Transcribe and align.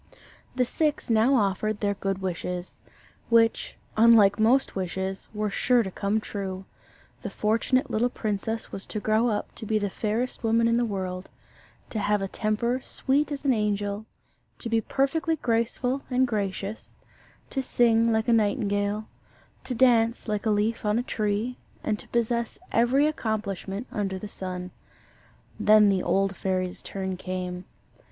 The 0.55 0.65
six 0.65 1.11
now 1.11 1.35
offered 1.35 1.79
their 1.79 1.93
good 1.93 2.23
wishes 2.23 2.81
which, 3.29 3.77
unlike 3.95 4.39
most 4.39 4.75
wishes, 4.75 5.29
were 5.31 5.51
sure 5.51 5.83
to 5.83 5.91
come 5.91 6.19
true. 6.19 6.65
The 7.21 7.29
fortunate 7.29 7.91
little 7.91 8.09
princess 8.09 8.71
was 8.71 8.87
to 8.87 8.99
grow 8.99 9.27
up 9.27 9.53
the 9.55 9.89
fairest 9.91 10.43
woman 10.43 10.67
in 10.67 10.77
the 10.77 10.85
world; 10.85 11.29
to 11.91 11.99
have 11.99 12.19
a 12.19 12.27
temper 12.27 12.81
sweet 12.83 13.31
as 13.31 13.45
an 13.45 13.53
angel; 13.53 14.07
to 14.57 14.69
be 14.69 14.81
perfectly 14.81 15.35
graceful 15.35 16.01
and 16.09 16.25
gracious; 16.27 16.97
to 17.51 17.61
sing 17.61 18.11
like 18.11 18.27
a 18.27 18.33
nightingale; 18.33 19.05
to 19.65 19.75
dance 19.75 20.27
like 20.27 20.47
a 20.47 20.49
leaf 20.49 20.83
on 20.83 20.97
a 20.97 21.03
tree; 21.03 21.59
and 21.83 21.99
to 21.99 22.07
possess 22.07 22.57
every 22.71 23.05
accomplishment 23.05 23.85
under 23.91 24.17
the 24.17 24.27
sun. 24.27 24.71
Then 25.59 25.89
the 25.89 26.01
old 26.01 26.35
fairy's 26.35 26.81
turn 26.81 27.17
came. 27.17 27.65